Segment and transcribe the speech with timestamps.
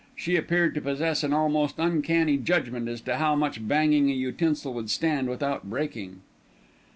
[0.15, 4.73] She appeared to possess an almost uncanny judgment as to how much banging a utensil
[4.73, 6.21] would stand without breaking.